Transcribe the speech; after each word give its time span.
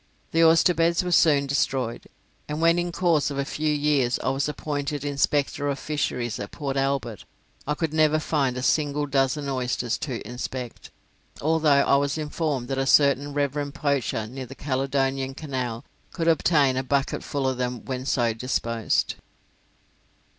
The 0.31 0.43
oyster 0.43 0.73
beds 0.73 1.03
were 1.03 1.11
soon 1.11 1.45
destroyed, 1.45 2.07
and 2.49 2.59
when 2.59 2.79
in 2.79 2.91
course 2.91 3.29
of 3.29 3.37
a 3.37 3.45
few 3.45 3.71
years 3.71 4.17
I 4.23 4.29
was 4.29 4.49
appointed 4.49 5.05
inspector 5.05 5.69
of 5.69 5.77
fisheries 5.77 6.39
at 6.39 6.49
Port 6.49 6.75
Albert 6.75 7.23
I 7.67 7.75
could 7.75 7.93
never 7.93 8.17
find 8.17 8.57
a 8.57 8.63
single 8.63 9.05
dozen 9.05 9.47
oysters 9.47 9.99
to 9.99 10.27
inspect, 10.27 10.89
although 11.39 11.69
I 11.85 11.97
was 11.97 12.17
informed 12.17 12.67
that 12.69 12.79
a 12.79 12.87
certain 12.87 13.35
reverend 13.35 13.75
poacher 13.75 14.25
near 14.25 14.47
the 14.47 14.55
Caledonian 14.55 15.35
Canal 15.35 15.85
could 16.11 16.27
obtain 16.27 16.77
a 16.77 16.83
bucket 16.83 17.23
full 17.23 17.47
of 17.47 17.59
them 17.59 17.85
when 17.85 18.07
so 18.07 18.33
disposed. 18.33 19.13